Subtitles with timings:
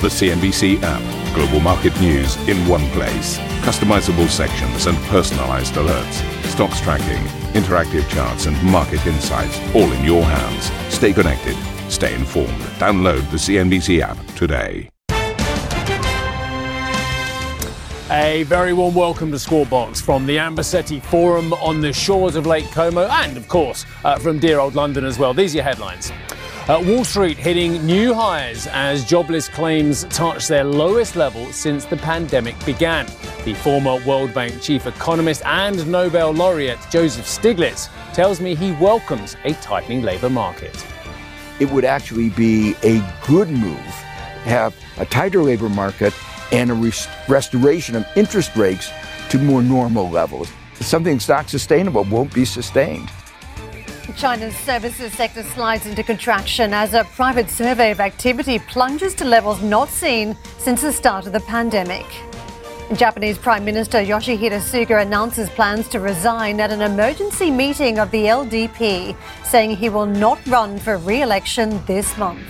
[0.00, 1.34] The CNBC app.
[1.34, 3.36] Global market news in one place.
[3.66, 6.44] Customizable sections and personalized alerts.
[6.44, 7.20] Stocks tracking,
[7.60, 10.70] interactive charts, and market insights all in your hands.
[10.94, 11.56] Stay connected.
[11.90, 12.60] Stay informed.
[12.78, 14.88] Download the CNBC app today.
[18.12, 22.46] A very warm welcome to Squawk Box from the Ambrosetti Forum on the shores of
[22.46, 25.34] Lake Como and, of course, uh, from dear old London as well.
[25.34, 26.12] These are your headlines.
[26.68, 31.96] Uh, Wall Street hitting new highs as jobless claims touch their lowest level since the
[31.96, 33.06] pandemic began.
[33.46, 39.34] The former World Bank chief economist and Nobel laureate Joseph Stiglitz tells me he welcomes
[39.44, 40.86] a tightening labour market.
[41.58, 43.78] It would actually be a good move
[44.44, 46.12] have a tighter labour market
[46.52, 48.90] and a rest- restoration of interest rates
[49.30, 50.50] to more normal levels.
[50.74, 53.08] Something that's not sustainable won't be sustained.
[54.16, 59.62] China's services sector slides into contraction as a private survey of activity plunges to levels
[59.62, 62.06] not seen since the start of the pandemic.
[62.94, 68.24] Japanese Prime Minister Yoshihide Suga announces plans to resign at an emergency meeting of the
[68.24, 72.40] LDP, saying he will not run for re election this month.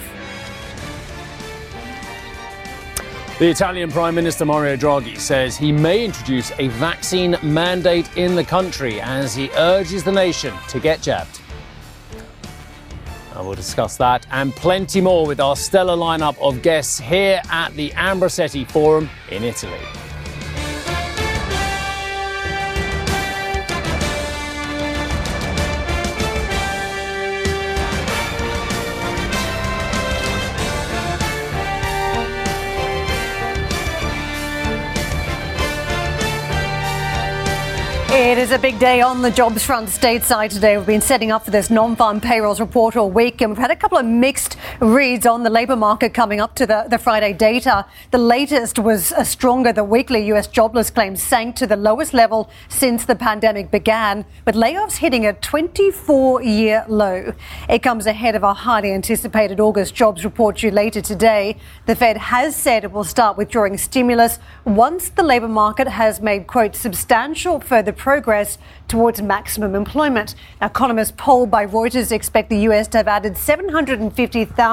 [3.41, 8.45] The Italian Prime Minister Mario Draghi says he may introduce a vaccine mandate in the
[8.45, 11.38] country as he urges the nation to get jabbed.
[13.39, 17.73] And we'll discuss that and plenty more with our stellar lineup of guests here at
[17.75, 19.79] the Ambrosetti Forum in Italy.
[38.29, 40.77] It is a big day on the jobs front stateside today.
[40.77, 43.75] We've been setting up for this non-farm payrolls report all week, and we've had a
[43.75, 47.85] couple of mixed reads on the labour market coming up to the, the Friday data.
[48.13, 49.73] The latest was a stronger.
[49.73, 54.55] The weekly US jobless claims sank to the lowest level since the pandemic began, with
[54.55, 57.33] layoffs hitting a 24-year low.
[57.69, 61.57] It comes ahead of a highly anticipated August jobs report due later today.
[61.87, 66.47] The Fed has said it will start withdrawing stimulus once the labour market has made,
[66.47, 70.37] quote, substantial further progress towards maximum employment.
[70.63, 74.68] Economists polled by Reuters expect the US to have added 750,000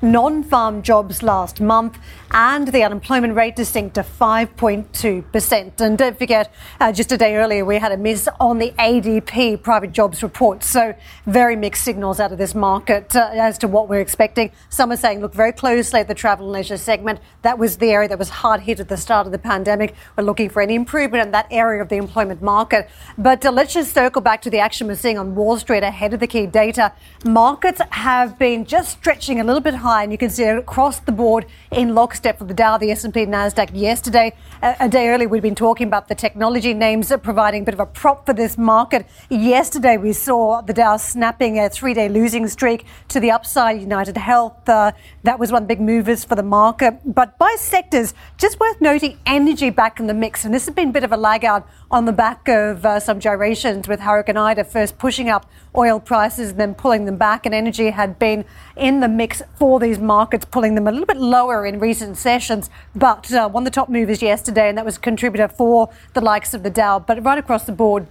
[0.00, 1.98] non farm jobs last month
[2.32, 5.80] and the unemployment rate to sink to 5.2%.
[5.80, 9.62] And don't forget, uh, just a day earlier, we had a miss on the ADP
[9.62, 10.64] private jobs report.
[10.64, 10.94] So,
[11.26, 14.50] very mixed signals out of this market uh, as to what we're expecting.
[14.70, 17.20] Some are saying, look very closely at the travel and leisure segment.
[17.42, 19.94] That was the area that was hard hit at the start of the pandemic.
[20.16, 22.88] We're looking for any improvement in that area of the employment market.
[23.18, 26.14] But uh, let's just circle back to the action we're seeing on Wall Street ahead
[26.14, 26.92] of the key data.
[27.26, 30.98] Markets have been just stretching a little bit high, and you can see it across
[31.00, 33.70] the board in lockstep for the Dow, the S&P, Nasdaq.
[33.74, 37.74] Yesterday, a, a day earlier, we'd been talking about the technology names providing a bit
[37.74, 39.06] of a prop for this market.
[39.28, 43.80] Yesterday, we saw the Dow snapping a three-day losing streak to the upside.
[43.80, 44.92] United Health, uh,
[45.24, 47.00] that was one of the big movers for the market.
[47.04, 50.90] But by sectors, just worth noting, energy back in the mix, and this has been
[50.90, 54.36] a bit of a lag out on the back of uh, some gyrations with Hurricane
[54.36, 55.46] Ida first pushing up
[55.76, 57.46] oil prices and then pulling them back.
[57.46, 58.44] And energy had been
[58.76, 62.70] in the mix for these markets, pulling them a little bit lower in recent sessions.
[62.94, 66.20] But uh, one of the top movers yesterday, and that was a contributor for the
[66.20, 66.98] likes of the Dow.
[66.98, 68.06] But right across the board,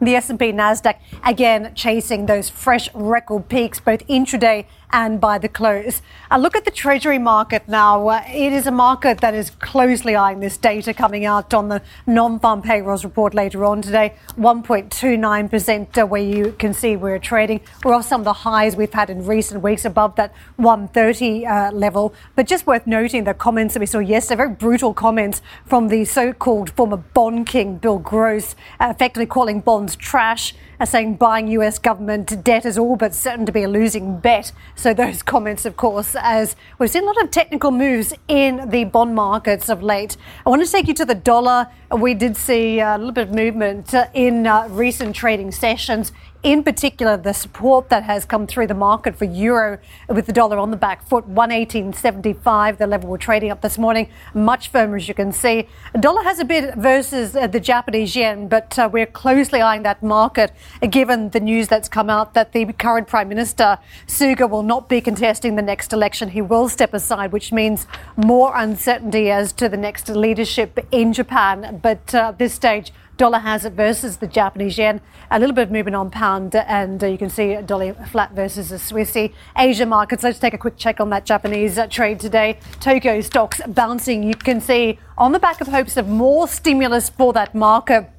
[0.00, 6.00] the S&P Nasdaq again chasing those fresh record peaks both intraday and by the close.
[6.30, 8.08] A look at the treasury market now.
[8.08, 11.82] Uh, it is a market that is closely eyeing this data coming out on the
[12.06, 14.14] non-farm payrolls report later on today.
[14.38, 17.60] 1.29% uh, where you can see we're trading.
[17.84, 21.72] We're off some of the highs we've had in recent weeks above that 130 uh,
[21.72, 22.14] level.
[22.34, 26.04] But just worth noting the comments that we saw yesterday, very brutal comments from the
[26.04, 31.78] so-called former bond king, Bill Gross, uh, effectively calling bonds trash are saying buying US
[31.78, 34.52] government debt is all but certain to be a losing bet.
[34.74, 38.84] So, those comments, of course, as we've seen a lot of technical moves in the
[38.84, 40.16] bond markets of late.
[40.44, 41.68] I want to take you to the dollar.
[41.96, 46.12] We did see a little bit of movement in uh, recent trading sessions
[46.46, 50.58] in particular the support that has come through the market for euro with the dollar
[50.58, 55.08] on the back foot 118.75 the level we're trading up this morning much firmer as
[55.08, 55.66] you can see
[55.98, 60.00] dollar has a bit versus uh, the japanese yen but uh, we're closely eyeing that
[60.04, 60.54] market uh,
[60.90, 65.00] given the news that's come out that the current prime minister suga will not be
[65.00, 67.86] contesting the next election he will step aside which means
[68.16, 73.38] more uncertainty as to the next leadership in japan but uh, at this stage dollar
[73.38, 75.00] has it versus the Japanese yen.
[75.30, 78.68] A little bit of movement on pound, and uh, you can see dollar flat versus
[78.68, 79.32] the Swissy.
[79.56, 82.58] Asia markets, let's take a quick check on that Japanese uh, trade today.
[82.80, 84.22] Tokyo stocks bouncing.
[84.22, 88.10] You can see on the back of hopes of more stimulus for that market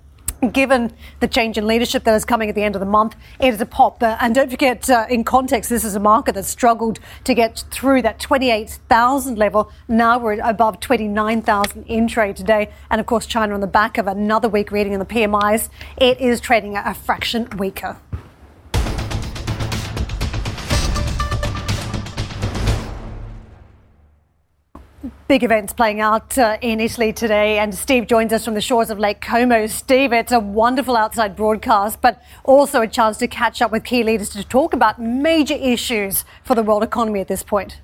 [0.52, 3.54] given the change in leadership that is coming at the end of the month, it
[3.54, 4.02] is a pop.
[4.02, 8.02] And don't forget, uh, in context, this is a market that struggled to get through
[8.04, 9.72] that 28,000 level.
[9.88, 12.72] Now we're above 29,000 in trade today.
[12.90, 16.20] And of course, China on the back of another weak reading in the PMIs, it
[16.20, 17.98] is trading a fraction weaker.
[25.28, 28.90] Big events playing out uh, in Italy today, and Steve joins us from the shores
[28.90, 29.68] of Lake Como.
[29.68, 34.06] Steve, it's a wonderful outside broadcast, but also a chance to catch up with key
[34.06, 37.82] leaders to talk about major issues for the world economy at this point.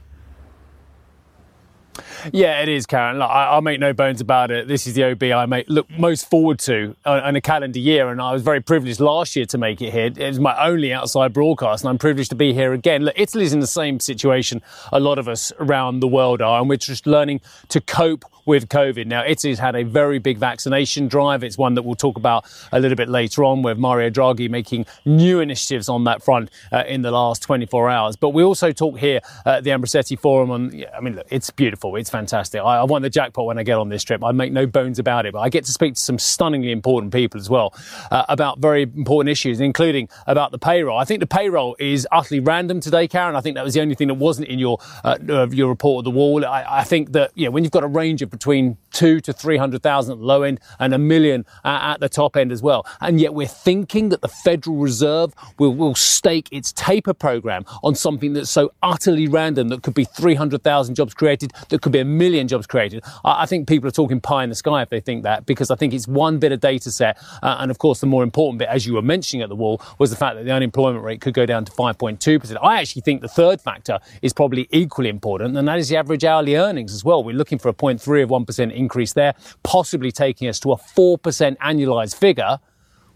[2.31, 3.19] Yeah, it is, Karen.
[3.19, 4.68] Look, I, will make no bones about it.
[4.68, 8.22] This is the OB I make look most forward to in a calendar year, and
[8.22, 10.06] I was very privileged last year to make it here.
[10.06, 13.04] It was my only outside broadcast, and I'm privileged to be here again.
[13.04, 14.62] Look, Italy's in the same situation
[14.92, 18.69] a lot of us around the world are, and we're just learning to cope with
[18.69, 19.06] COVID.
[19.06, 21.44] Now, Italy's had a very big vaccination drive.
[21.44, 24.86] It's one that we'll talk about a little bit later on, with Mario Draghi making
[25.06, 28.16] new initiatives on that front uh, in the last 24 hours.
[28.16, 31.82] But we also talk here at the Ambrosetti Forum on, I mean, look, it's beautiful.
[31.83, 32.62] It's fantastic.
[32.62, 34.24] I, I want the jackpot when I get on this trip.
[34.24, 35.33] I make no bones about it.
[35.33, 37.74] But I get to speak to some stunningly important people as well
[38.12, 40.97] uh, about very important issues, including about the payroll.
[40.97, 43.35] I think the payroll is utterly random today, Karen.
[43.35, 45.18] I think that was the only thing that wasn't in your uh,
[45.51, 46.45] your report of the wall.
[46.45, 49.33] I, I think that you know, when you've got a range of between two to
[49.33, 52.85] 300,000 at the low end and a million at the top end as well.
[53.01, 57.95] And yet we're thinking that the Federal Reserve will, will stake its taper program on
[57.95, 62.06] something that's so utterly random that could be 300,000 jobs created, that could be a
[62.06, 63.04] million jobs created.
[63.25, 65.72] I, I, think people are talking pie in the sky if they think that because
[65.72, 67.18] I think it's one bit of data set.
[67.42, 69.81] Uh, and of course, the more important bit, as you were mentioning at the wall,
[69.98, 72.58] was the fact that the unemployment rate could go down to 5.2%.
[72.62, 76.24] I actually think the third factor is probably equally important, and that is the average
[76.24, 77.24] hourly earnings as well.
[77.24, 79.34] We're looking for a 0.3 of 1% increase there,
[79.64, 82.60] possibly taking us to a 4% annualized figure.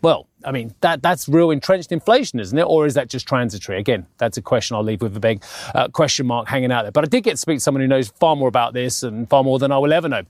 [0.01, 2.63] Well, I mean, that, that's real entrenched inflation, isn't it?
[2.63, 3.79] Or is that just transitory?
[3.79, 6.91] Again, that's a question I'll leave with a big uh, question mark hanging out there.
[6.91, 9.27] But I did get to speak to someone who knows far more about this and
[9.29, 10.23] far more than I will ever know.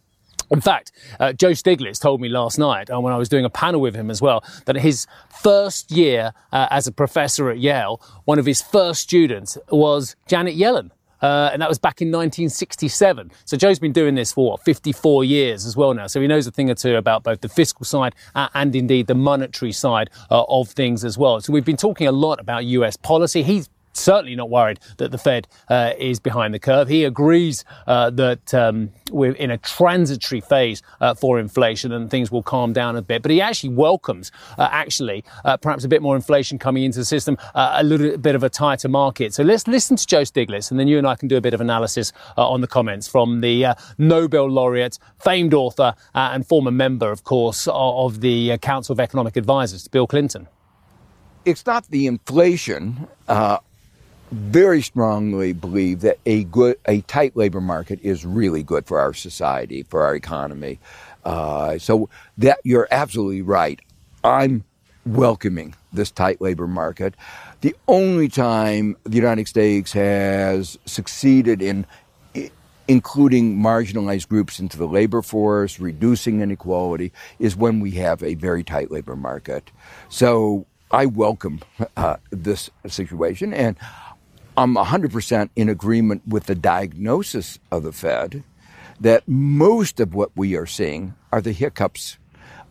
[0.50, 3.50] In fact, uh, Joe Stiglitz told me last night, uh, when I was doing a
[3.50, 8.02] panel with him as well, that his first year uh, as a professor at Yale,
[8.24, 10.92] one of his first students was Janet Yellen.
[11.22, 13.32] Uh, and that was back in 1967.
[13.46, 16.08] So Joe's been doing this for what, 54 years as well now.
[16.08, 19.08] So he knows a thing or two about both the fiscal side uh, and indeed
[19.08, 21.40] the monetary side uh, of things as well.
[21.42, 23.44] So we've been talking a lot about US policy.
[23.44, 26.88] He's certainly not worried that the Fed uh, is behind the curve.
[26.88, 32.32] He agrees uh, that um, we're in a transitory phase uh, for inflation and things
[32.32, 33.22] will calm down a bit.
[33.22, 37.06] But he actually welcomes, uh, actually, uh, perhaps a bit more inflation coming into the
[37.06, 39.34] system, uh, a little bit of a tighter market.
[39.34, 41.54] So let's listen to Joe Stiglitz, and then you and I can do a bit
[41.54, 47.24] of analysis on the comments from the Nobel laureate, famed author, and former member, of
[47.24, 50.48] course, of the Council of Economic Advisors, Bill Clinton
[51.48, 53.58] it's not the inflation uh,
[54.32, 59.14] very strongly believe that a good, a tight labor market is really good for our
[59.14, 60.80] society, for our economy.
[61.24, 63.80] Uh, so that you're absolutely right.
[64.24, 64.64] I'm
[65.06, 67.16] welcoming this tight labor market.
[67.62, 71.86] The only time the United States has succeeded in
[72.88, 78.64] including marginalized groups into the labor force, reducing inequality, is when we have a very
[78.64, 79.72] tight labor market.
[80.10, 81.60] So I welcome
[81.98, 83.76] uh, this situation, and
[84.58, 88.44] I'm 100% in agreement with the diagnosis of the Fed
[89.00, 92.18] that most of what we are seeing are the hiccups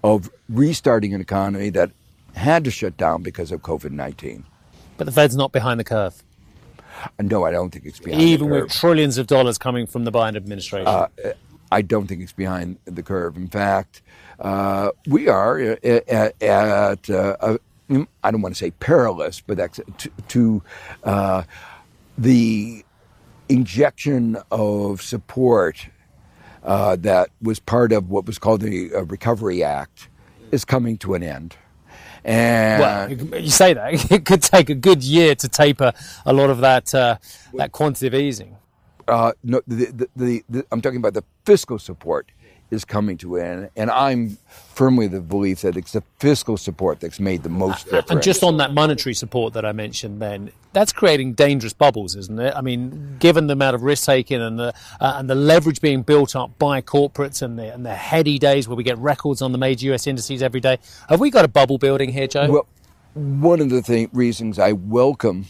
[0.03, 1.93] of restarting an economy that
[2.35, 4.45] had to shut down because of COVID 19.
[4.97, 6.25] But the Fed's not behind the curve.
[7.21, 10.35] No, I don't think it's behind Even with trillions of dollars coming from the Biden
[10.37, 10.89] administration.
[10.89, 11.09] Uh,
[11.71, 13.37] I don't think it's behind the curve.
[13.37, 14.03] In fact,
[14.41, 17.59] uh, we are at, at uh, a,
[18.25, 20.63] I don't want to say perilous, but that's to, to
[21.05, 21.43] uh,
[22.19, 22.85] the
[23.49, 25.87] injection of support
[26.63, 30.09] uh, that was part of what was called the uh, Recovery Act
[30.51, 31.57] is coming to an end.
[32.25, 35.93] And well, you say that it could take a good year to taper
[36.25, 37.19] a lot of that uh,
[37.55, 38.57] that quantitative easing.
[39.07, 42.33] Uh, no, the, the, the, I'm talking about the fiscal support
[42.71, 47.01] is coming to an end, and I'm firmly the belief that it's the fiscal support
[47.01, 48.11] that's made the most difference.
[48.11, 52.39] And just on that monetary support that I mentioned, then that's creating dangerous bubbles, isn't
[52.39, 52.55] it?
[52.55, 56.03] I mean, given the amount of risk taking and the uh, and the leverage being
[56.03, 59.53] built up by corporates and the and the heady days where we get records on
[59.53, 60.07] the major U.S.
[60.07, 62.51] indices every day, have we got a bubble building here, Joe?
[62.51, 62.67] Well,
[63.15, 65.47] one of the th- reasons I welcome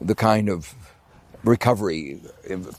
[0.00, 0.74] the kind of
[1.44, 2.20] recovery,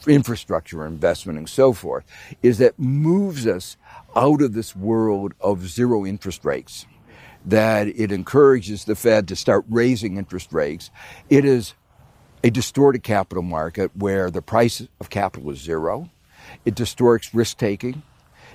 [0.08, 2.04] infrastructure investment, and so forth,
[2.42, 3.78] is that moves us
[4.16, 6.86] out of this world of zero interest rates.
[7.46, 10.92] That it encourages the Fed to start raising interest rates.
[11.30, 11.74] It is
[12.44, 16.10] a distorted capital market where the price of capital is zero.
[16.66, 18.04] It distorts risk taking.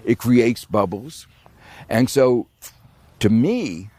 [0.05, 1.27] It creates bubbles.
[1.89, 2.47] And so,
[3.19, 3.91] to me,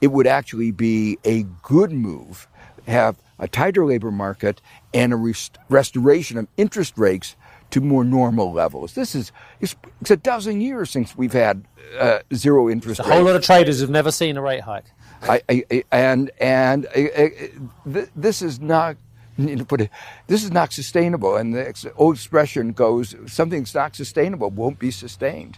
[0.00, 2.48] it would actually be a good move
[2.86, 4.62] have a tighter labor market
[4.94, 7.36] and a rest- restoration of interest rates
[7.70, 8.94] to more normal levels.
[8.94, 11.64] This is it's, it's a dozen years since we've had
[11.98, 13.00] uh, zero interest.
[13.00, 13.10] Rates.
[13.10, 14.84] A whole lot of traders have never seen a rate hike.
[15.22, 18.96] I, I, I, and and th- this is not.
[19.38, 19.90] You know, put it,
[20.26, 25.56] this is not sustainable, and the old expression goes: "Something's not sustainable won't be sustained."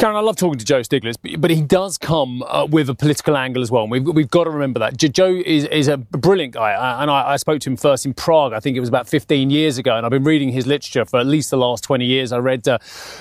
[0.00, 3.36] Karen, I love talking to Joe Stiglitz, but he does come uh, with a political
[3.36, 3.82] angle as well.
[3.82, 4.96] And we've, we've got to remember that.
[4.96, 6.72] Joe is, is a brilliant guy.
[6.72, 9.06] Uh, and I, I, spoke to him first in Prague, I think it was about
[9.06, 9.94] 15 years ago.
[9.94, 12.32] And I've been reading his literature for at least the last 20 years.
[12.32, 12.78] I read uh,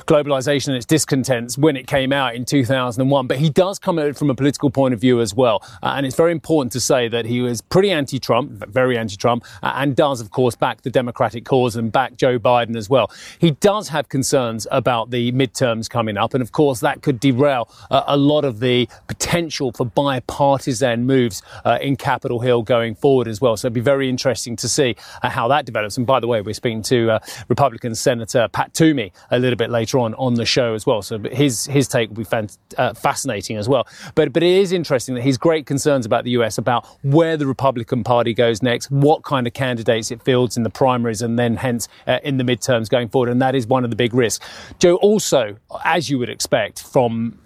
[0.07, 3.27] Globalization and Its Discontents when it came out in 2001.
[3.27, 5.61] But he does come at it from a political point of view as well.
[5.83, 9.17] Uh, and it's very important to say that he was pretty anti Trump, very anti
[9.17, 12.89] Trump, uh, and does, of course, back the Democratic cause and back Joe Biden as
[12.89, 13.11] well.
[13.37, 16.33] He does have concerns about the midterms coming up.
[16.33, 21.03] And of course, course, that could derail uh, a lot of the potential for bipartisan
[21.03, 23.57] moves uh, in Capitol Hill going forward as well.
[23.57, 25.97] So it'd be very interesting to see uh, how that develops.
[25.97, 29.71] And by the way, we're speaking to uh, Republican Senator Pat Toomey a little bit
[29.71, 31.01] later on on the show as well.
[31.01, 33.87] So his his take will be fan- uh, fascinating as well.
[34.13, 37.47] But but it is interesting that he's great concerns about the US about where the
[37.47, 41.55] Republican Party goes next, what kind of candidates it fields in the primaries, and then
[41.55, 43.29] hence uh, in the midterms going forward.
[43.29, 44.45] And that is one of the big risks.
[44.77, 47.37] Joe, also, as you would expect expect from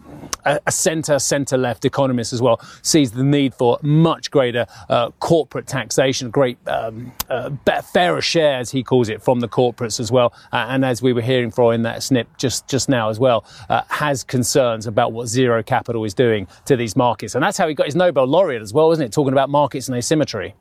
[0.45, 5.11] a, a centre, centre left economist as well, sees the need for much greater uh,
[5.19, 7.49] corporate taxation, great um, uh,
[7.93, 10.33] fairer share, as he calls it, from the corporates as well.
[10.51, 13.45] Uh, and as we were hearing from in that snip just, just now as well,
[13.69, 17.35] uh, has concerns about what zero capital is doing to these markets.
[17.35, 19.11] And that's how he got his Nobel laureate as well, isn't it?
[19.11, 20.55] Talking about markets and asymmetry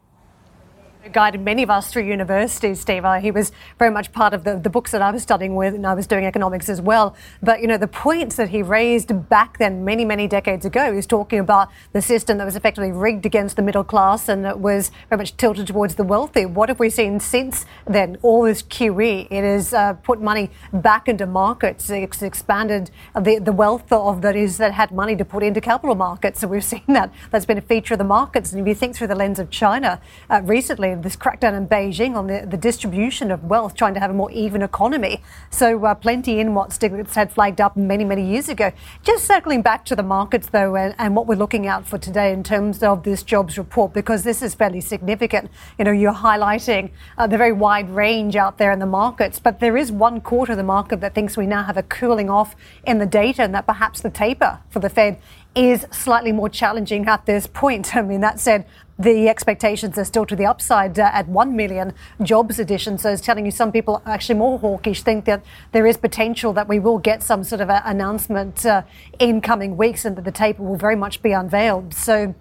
[1.11, 3.04] guided many of us through university, Steve.
[3.04, 5.75] Uh, he was very much part of the, the books that I was studying with,
[5.75, 7.16] and I was doing economics as well.
[7.42, 10.97] But, you know, the points that he raised back then, many, many decades ago, he
[10.97, 14.61] was talking about the system that was effectively rigged against the middle class and that
[14.61, 16.47] was very much tilted towards the wealthy.
[16.47, 18.18] What have we seen since then?
[18.23, 19.26] All this QE.
[19.30, 21.90] It has uh, put money back into markets.
[21.90, 25.94] It's expanded the, the wealth of that is that had money to put into capital
[25.94, 26.40] markets.
[26.40, 27.12] So we've seen that.
[27.30, 28.52] That's been a feature of the markets.
[28.52, 32.15] And if you think through the lens of China uh, recently, this crackdown in Beijing
[32.15, 35.23] on the, the distribution of wealth, trying to have a more even economy.
[35.51, 38.73] So, uh, plenty in what Stiglitz had flagged up many, many years ago.
[39.03, 42.33] Just circling back to the markets, though, and, and what we're looking out for today
[42.33, 45.51] in terms of this jobs report, because this is fairly significant.
[45.79, 49.61] You know, you're highlighting uh, the very wide range out there in the markets, but
[49.61, 52.55] there is one quarter of the market that thinks we now have a cooling off
[52.85, 55.19] in the data and that perhaps the taper for the Fed
[55.55, 57.95] is slightly more challenging at this point.
[57.97, 58.67] I mean, that said,
[58.99, 62.99] the expectations are still to the upside uh, at 1 million jobs addition.
[62.99, 66.69] So it's telling you some people actually more hawkish think that there is potential that
[66.69, 68.83] we will get some sort of announcement uh,
[69.19, 71.95] in coming weeks and that the taper will very much be unveiled.
[71.95, 72.35] So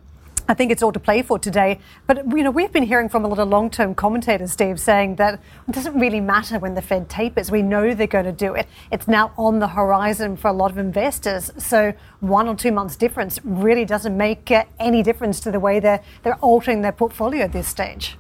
[0.48, 1.80] I think it's all to play for today.
[2.08, 5.40] But you know, we've been hearing from a lot of long-term commentators, Steve, saying that
[5.68, 7.52] it doesn't really matter when the Fed tapers.
[7.52, 8.68] We know they're going to do it.
[8.92, 11.52] It's now on the horizon for a lot of investors.
[11.58, 15.80] So one or two months difference really doesn't make uh, any difference to the way
[15.80, 18.18] they're they're altering their portfolio at this stage.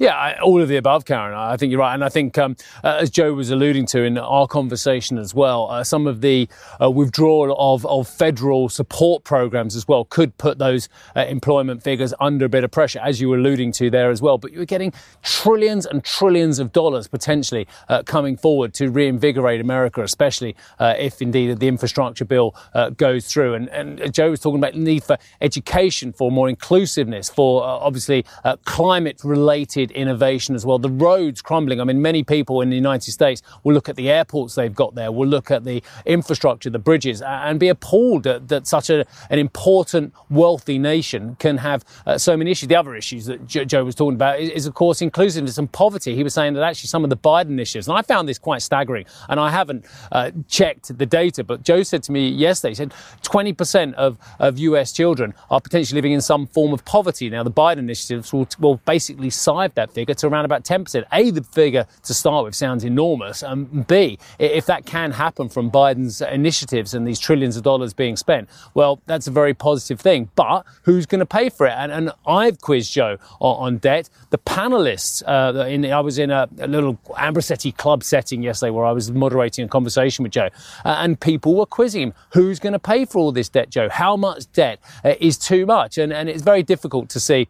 [0.00, 1.34] Yeah, I, all of the above, Karen.
[1.34, 1.94] I think you're right.
[1.94, 5.70] And I think, um, uh, as Joe was alluding to in our conversation as well,
[5.70, 6.48] uh, some of the
[6.82, 12.12] uh, withdrawal of, of federal support programs as well could put those uh, employment figures
[12.20, 14.36] under a bit of pressure, as you were alluding to there as well.
[14.36, 20.02] But you're getting trillions and trillions of dollars potentially uh, coming forward to reinvigorate America,
[20.02, 22.54] especially uh, if indeed the infrastructure bill
[22.96, 23.54] goes through.
[23.54, 28.24] And, and, Joe was talking about the need for education, for more inclusiveness, for obviously
[28.64, 30.78] climate related limited innovation as well.
[30.78, 31.80] The roads crumbling.
[31.80, 34.94] I mean, many people in the United States will look at the airports they've got
[34.94, 39.04] there, will look at the infrastructure, the bridges, and be appalled that, that such a,
[39.30, 42.68] an important, wealthy nation can have uh, so many issues.
[42.68, 46.14] The other issues that Joe was talking about is, is, of course, inclusiveness and poverty.
[46.14, 48.62] He was saying that actually some of the Biden initiatives, and I found this quite
[48.62, 52.74] staggering, and I haven't uh, checked the data, but Joe said to me yesterday, he
[52.74, 57.28] said 20% of, of US children are potentially living in some form of poverty.
[57.30, 59.30] Now, the Biden initiatives will, will basically
[59.74, 61.04] that figure to around about 10%.
[61.12, 65.70] A, the figure to start with sounds enormous, and B, if that can happen from
[65.70, 70.30] Biden's initiatives and these trillions of dollars being spent, well, that's a very positive thing.
[70.34, 71.74] But who's going to pay for it?
[71.76, 74.08] And, and I've quizzed Joe on, on debt.
[74.30, 78.84] The panelists, uh, in, I was in a, a little Ambrosetti club setting yesterday where
[78.84, 80.48] I was moderating a conversation with Joe,
[80.84, 82.14] uh, and people were quizzing him.
[82.32, 83.88] Who's going to pay for all this debt, Joe?
[83.88, 85.98] How much debt uh, is too much?
[85.98, 87.48] And, and it's very difficult to see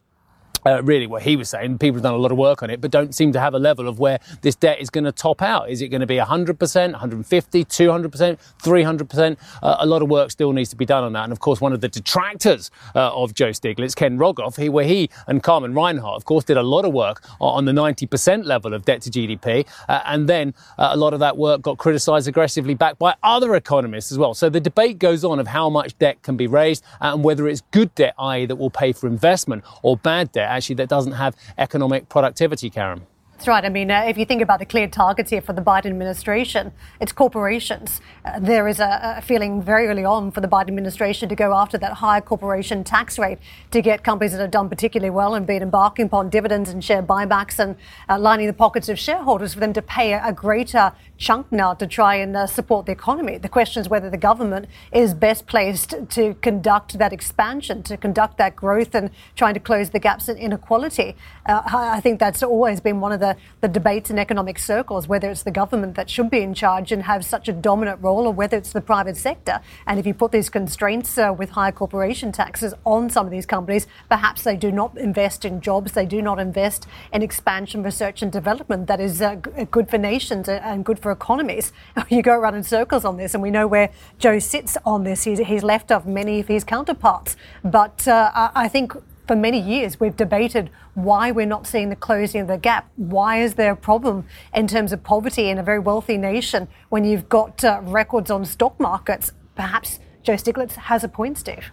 [0.67, 1.79] uh, really what he was saying.
[1.79, 3.59] People have done a lot of work on it, but don't seem to have a
[3.59, 5.71] level of where this debt is going to top out.
[5.71, 9.37] Is it going to be 100%, 150, 200%, 300%?
[9.63, 11.25] Uh, a lot of work still needs to be done on that.
[11.25, 14.85] And of course, one of the detractors uh, of Joe Stiglitz, Ken Rogoff, he, where
[14.85, 18.75] he and Carmen Reinhart, of course, did a lot of work on the 90% level
[18.75, 19.67] of debt to GDP.
[19.89, 23.55] Uh, and then uh, a lot of that work got criticized aggressively back by other
[23.55, 24.35] economists as well.
[24.35, 27.63] So the debate goes on of how much debt can be raised and whether it's
[27.71, 31.37] good debt, i.e., that will pay for investment, or bad debt actually that doesn't have
[31.59, 33.07] economic productivity, Karen.
[33.35, 33.65] That's right.
[33.65, 36.71] I mean, uh, if you think about the clear targets here for the Biden administration,
[37.01, 38.01] it's corporations.
[38.25, 41.53] Uh, there is a, a, feeling very early on for the Biden administration to go
[41.53, 43.39] after that higher corporation tax rate
[43.73, 47.03] to get companies that have done particularly well and been embarking upon dividends and share
[47.03, 47.75] buybacks and
[48.09, 51.75] uh, lining the pockets of shareholders for them to pay a, a greater chunk now
[51.75, 53.39] to try and uh, support the economy.
[53.39, 58.39] The question is whether the government is best placed to conduct that expansion, to conduct
[58.39, 61.17] that growth and trying to close the gaps in inequality.
[61.47, 63.24] Uh, I think that's always been one of the,
[63.61, 67.05] the debates in economic circles, whether it's the government that should be in charge and
[67.05, 69.61] have such a dominant role or whether it's the private sector.
[69.87, 73.47] And if you put these constraints uh, with higher corporation taxes on some of these
[73.47, 78.23] companies, perhaps they do not invest in jobs, they do not invest in expansion, research
[78.23, 79.37] and development that is uh,
[79.71, 81.73] good for nations and good for economies.
[82.15, 85.25] You go around in circles on this, and we know where Joe sits on this.
[85.25, 87.37] He's, he's left off many of his counterparts.
[87.65, 88.93] But uh, I think
[89.27, 92.91] for many years we've debated why we're not seeing the closing of the gap.
[92.97, 94.25] Why is there a problem
[94.55, 98.45] in terms of poverty in a very wealthy nation when you've got uh, records on
[98.45, 99.33] stock markets?
[99.57, 101.71] Perhaps Joe Stiglitz has a point, Steve.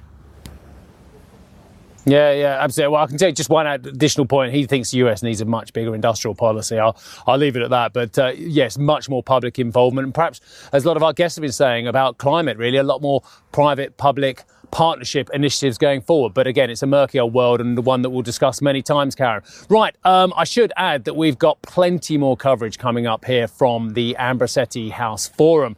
[2.06, 2.94] Yeah, yeah, absolutely.
[2.94, 4.54] Well, I can you just one additional point.
[4.54, 6.80] He thinks the US needs a much bigger industrial policy.
[6.80, 6.98] I'll,
[7.28, 7.94] I'll leave it at that.
[7.94, 10.06] But uh, yes, much more public involvement.
[10.06, 10.42] And perhaps,
[10.74, 13.22] as a lot of our guests have been saying about climate, really, a lot more
[13.52, 16.34] private public partnership initiatives going forward.
[16.34, 19.16] But again, it's a murky old world and the one that we'll discuss many times,
[19.16, 19.44] Karen.
[19.70, 23.94] Right, um, I should add that we've got plenty more coverage coming up here from
[23.94, 25.76] the Ambrosetti House Forum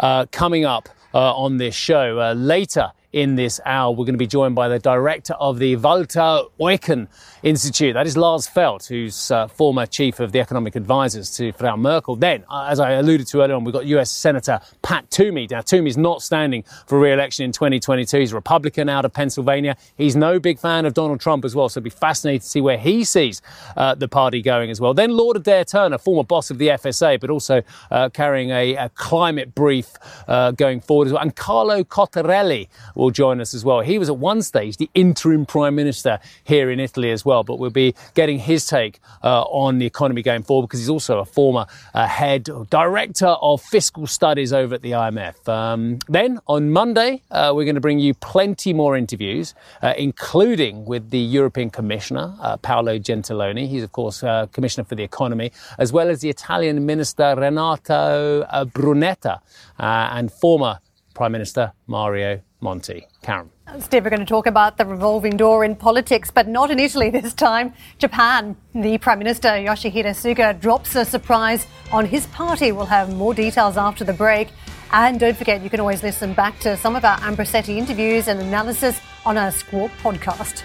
[0.00, 2.20] uh, coming up uh, on this show.
[2.20, 3.90] Uh, later in this hour.
[3.90, 7.08] We're going to be joined by the director of the Walter Eucken
[7.42, 7.94] Institute.
[7.94, 12.16] That is Lars Feld, who's uh, former chief of the economic advisors to Frau Merkel.
[12.16, 15.46] Then, uh, as I alluded to earlier on, we've got US Senator Pat Toomey.
[15.50, 18.18] Now, Toomey's not standing for re-election in 2022.
[18.18, 19.78] He's a Republican out of Pennsylvania.
[19.96, 22.60] He's no big fan of Donald Trump as well, so it'll be fascinating to see
[22.60, 23.40] where he sees
[23.78, 24.92] uh, the party going as well.
[24.92, 28.90] Then Lord Adair Turner, former boss of the FSA, but also uh, carrying a, a,
[28.90, 29.88] climate brief
[30.28, 31.22] uh, going forward as well.
[31.22, 33.80] And Carlo Cottarelli will will join us as well.
[33.80, 37.60] He was at one stage the interim prime minister here in Italy as well, but
[37.60, 41.24] we'll be getting his take uh, on the economy going forward because he's also a
[41.24, 45.48] former uh, head director of fiscal studies over at the IMF.
[45.48, 50.84] Um, then on Monday, uh, we're going to bring you plenty more interviews, uh, including
[50.84, 53.68] with the European Commissioner, uh, Paolo Gentiloni.
[53.68, 58.42] He's, of course, uh, Commissioner for the Economy, as well as the Italian Minister Renato
[58.74, 59.38] Brunetta
[59.78, 60.80] and former
[61.16, 63.06] Prime Minister Mario Monti.
[63.22, 63.48] Karen.
[63.78, 67.08] Steve, we're going to talk about the revolving door in politics, but not in Italy
[67.08, 67.72] this time.
[67.96, 68.54] Japan.
[68.74, 72.70] The Prime Minister Yoshihide Suga drops a surprise on his party.
[72.70, 74.48] We'll have more details after the break.
[74.92, 78.38] And don't forget, you can always listen back to some of our Ambrosetti interviews and
[78.38, 80.64] analysis on our Squawk podcast.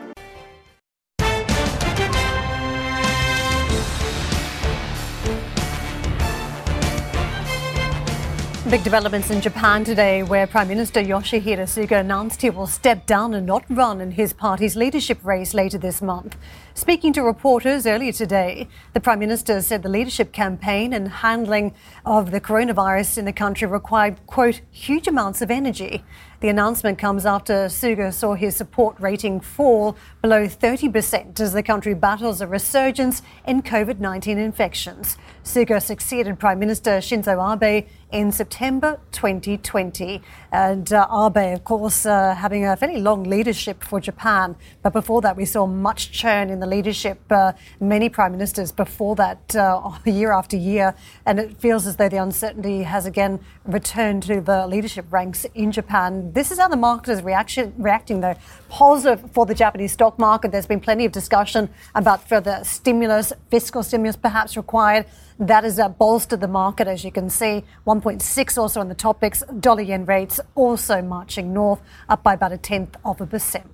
[8.71, 13.33] Big developments in Japan today, where Prime Minister Yoshihide Suga announced he will step down
[13.33, 16.37] and not run in his party's leadership race later this month.
[16.73, 22.31] Speaking to reporters earlier today, the Prime Minister said the leadership campaign and handling of
[22.31, 26.05] the coronavirus in the country required, quote, huge amounts of energy.
[26.41, 31.93] The announcement comes after Suga saw his support rating fall below 30% as the country
[31.93, 35.19] battles a resurgence in COVID 19 infections.
[35.43, 40.21] Suga succeeded Prime Minister Shinzo Abe in September 2020.
[40.51, 44.55] And uh, Abe, of course, uh, having a fairly long leadership for Japan.
[44.81, 47.19] But before that, we saw much churn in the leadership.
[47.29, 50.93] Uh, many prime ministers before that, uh, year after year.
[51.25, 55.71] And it feels as though the uncertainty has again returned to the leadership ranks in
[55.71, 56.30] Japan.
[56.33, 58.35] This is how the market is reaction, reacting, though.
[58.69, 60.53] Positive for the Japanese stock market.
[60.53, 65.07] There's been plenty of discussion about further stimulus, fiscal stimulus perhaps required.
[65.39, 67.65] That has uh, bolstered the market, as you can see.
[67.85, 69.43] 1.6 also on the topics.
[69.59, 73.69] Dollar yen rates also marching north, up by about a tenth of a percent.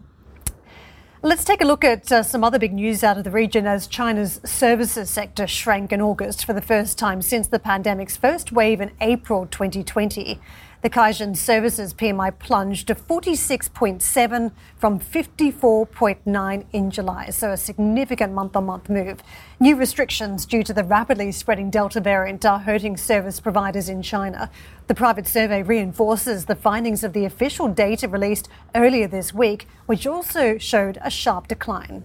[1.21, 3.85] Let's take a look at uh, some other big news out of the region as
[3.85, 8.81] China's services sector shrank in August for the first time since the pandemic's first wave
[8.81, 10.39] in April 2020.
[10.83, 18.55] The Caixin Services PMI plunged to 46.7 from 54.9 in July, so a significant month
[18.55, 19.23] on month move.
[19.59, 24.51] New restrictions due to the rapidly spreading Delta variant are hurting service providers in China.
[24.85, 30.05] The private survey reinforces the findings of the official data released earlier this week, which
[30.05, 32.03] also showed a sharp decline.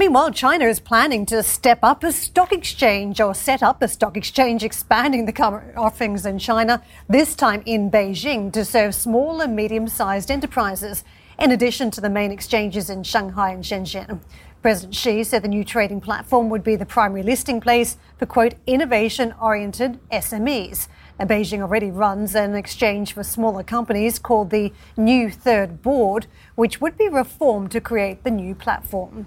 [0.00, 4.16] Meanwhile, China is planning to step up a stock exchange or set up a stock
[4.16, 9.54] exchange, expanding the current offerings in China, this time in Beijing, to serve small and
[9.54, 11.04] medium sized enterprises,
[11.38, 14.20] in addition to the main exchanges in Shanghai and Shenzhen.
[14.62, 18.54] President Xi said the new trading platform would be the primary listing place for, quote,
[18.66, 20.88] innovation oriented SMEs.
[21.18, 26.80] Now, Beijing already runs an exchange for smaller companies called the New Third Board, which
[26.80, 29.26] would be reformed to create the new platform.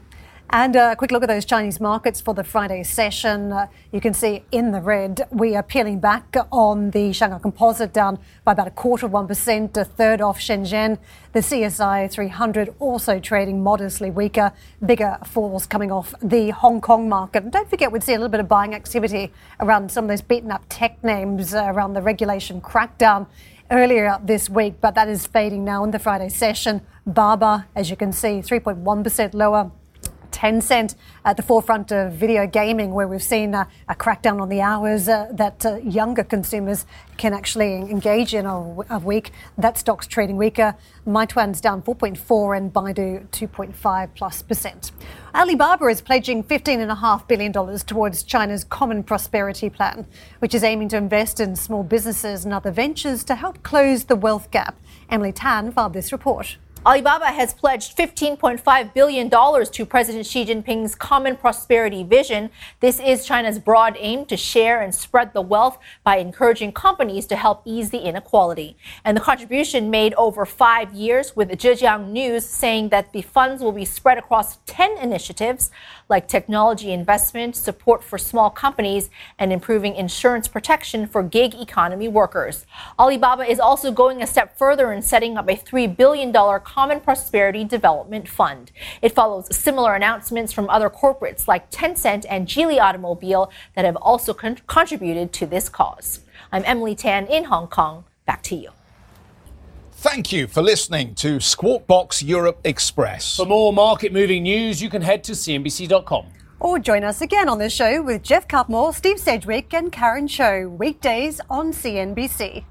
[0.55, 3.51] And a quick look at those Chinese markets for the Friday session.
[3.51, 7.91] Uh, you can see in the red, we are peeling back on the Shanghai Composite
[7.91, 10.99] down by about a quarter of 1%, a third off Shenzhen.
[11.31, 14.51] The CSI 300 also trading modestly weaker,
[14.85, 17.41] bigger falls coming off the Hong Kong market.
[17.41, 20.21] And don't forget, we'd see a little bit of buying activity around some of those
[20.21, 23.25] beaten up tech names uh, around the regulation crackdown
[23.71, 26.81] earlier this week, but that is fading now in the Friday session.
[27.07, 29.71] Baba, as you can see, 3.1% lower.
[30.33, 34.59] Tencent at the forefront of video gaming, where we've seen uh, a crackdown on the
[34.59, 36.85] hours uh, that uh, younger consumers
[37.17, 39.31] can actually engage in a, a, week.
[39.57, 40.75] That stock's trading weaker.
[41.05, 44.91] Meituan's down 4.4 and Baidu 2.5 plus percent.
[45.35, 50.05] Alibaba is pledging $15.5 billion towards China's Common Prosperity Plan,
[50.39, 54.15] which is aiming to invest in small businesses and other ventures to help close the
[54.15, 54.75] wealth gap.
[55.09, 56.57] Emily Tan filed this report.
[56.85, 62.49] Alibaba has pledged $15.5 billion to President Xi Jinping's Common Prosperity Vision.
[62.81, 67.37] This is China's broad aim to share and spread the wealth by encouraging companies to
[67.37, 68.75] help ease the inequality.
[69.05, 73.71] And the contribution made over five years, with Zhejiang News saying that the funds will
[73.71, 75.71] be spread across 10 initiatives
[76.09, 82.65] like technology investment, support for small companies, and improving insurance protection for gig economy workers.
[82.99, 86.33] Alibaba is also going a step further in setting up a $3 billion
[86.73, 88.71] Common Prosperity Development Fund.
[89.03, 94.33] It follows similar announcements from other corporates like Tencent and Geely Automobile that have also
[94.33, 96.21] con- contributed to this cause.
[96.51, 98.05] I'm Emily Tan in Hong Kong.
[98.25, 98.71] Back to you.
[99.91, 103.37] Thank you for listening to Squawk Box Europe Express.
[103.37, 106.25] For more market moving news, you can head to CNBC.com.
[106.59, 110.69] Or join us again on the show with Geoff Cutmore, Steve Sedgwick, and Karen Tso,
[110.69, 112.65] weekdays on CNBC.